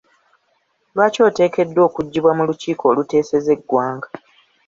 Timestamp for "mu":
2.37-2.43